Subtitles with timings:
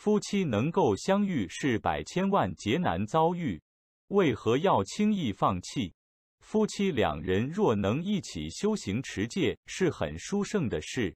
[0.00, 3.60] 夫妻能够相遇是百千万劫难遭遇
[4.08, 5.92] 为何要轻易放弃？
[6.38, 11.14] 夫妻两人若能一起修行持戒是很殊胜的事。